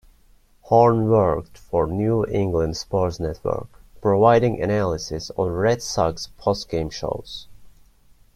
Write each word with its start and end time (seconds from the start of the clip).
Horn 0.61 1.07
worked 1.09 1.59
for 1.59 1.85
New 1.85 2.25
England 2.25 2.75
Sports 2.75 3.19
Network, 3.19 3.67
providing 4.01 4.59
analysis 4.59 5.29
on 5.37 5.51
Red 5.51 5.83
Sox 5.83 6.25
post-game 6.39 6.89
shows. 6.89 7.47